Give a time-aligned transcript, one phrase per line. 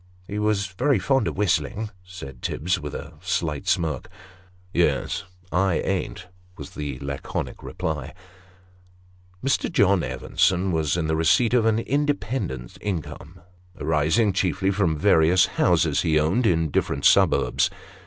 [0.27, 4.09] "He's very fond of whistling," said Tibbs, with a slight smirk."
[4.73, 6.27] Yes I ain't,"
[6.57, 8.15] was the laconic reply.
[9.45, 9.71] Mr.
[9.71, 13.41] John Evenson was in the receipt of an independent income,
[13.79, 17.69] arising chiefly from various houses he owned in the different suburbs.